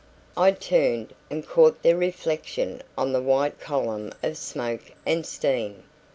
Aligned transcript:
I 0.35 0.49
turned, 0.53 1.13
and 1.29 1.47
caught 1.47 1.83
their 1.83 1.95
reflection 1.95 2.81
on 2.97 3.13
the 3.13 3.21
white 3.21 3.59
column 3.59 4.11
of 4.23 4.35
smoke 4.35 4.91
and 5.05 5.23
steam. 5.27 5.83